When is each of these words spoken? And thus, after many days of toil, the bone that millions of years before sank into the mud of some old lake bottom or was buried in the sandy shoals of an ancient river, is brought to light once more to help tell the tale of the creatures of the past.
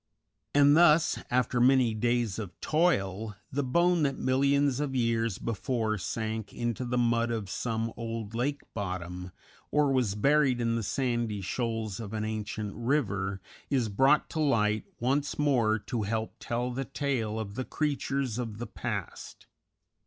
And 0.55 0.75
thus, 0.75 1.19
after 1.29 1.61
many 1.61 1.93
days 1.93 2.39
of 2.39 2.59
toil, 2.59 3.35
the 3.51 3.61
bone 3.63 4.01
that 4.01 4.17
millions 4.17 4.79
of 4.79 4.95
years 4.95 5.37
before 5.37 5.99
sank 5.99 6.51
into 6.51 6.85
the 6.85 6.97
mud 6.97 7.29
of 7.29 7.51
some 7.51 7.93
old 7.95 8.33
lake 8.33 8.61
bottom 8.73 9.31
or 9.69 9.91
was 9.91 10.15
buried 10.15 10.59
in 10.59 10.75
the 10.75 10.81
sandy 10.81 11.39
shoals 11.41 11.99
of 11.99 12.13
an 12.13 12.25
ancient 12.25 12.73
river, 12.73 13.41
is 13.69 13.89
brought 13.89 14.27
to 14.31 14.39
light 14.39 14.85
once 14.99 15.37
more 15.37 15.77
to 15.77 16.01
help 16.01 16.33
tell 16.39 16.71
the 16.71 16.85
tale 16.85 17.39
of 17.39 17.53
the 17.53 17.63
creatures 17.63 18.39
of 18.39 18.57
the 18.57 18.65
past. 18.65 19.45